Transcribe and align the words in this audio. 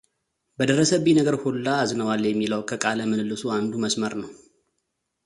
በደረሰብኝ 0.59 1.11
ነገር 1.17 1.35
ሁላ 1.43 1.67
አዝነዋል 1.81 2.23
የሚለው 2.29 2.63
ከቃለ 2.71 2.99
ምልልሱ 3.11 3.43
አንዱ 3.59 3.71
መስመር 3.85 4.15
ነው። 4.23 4.31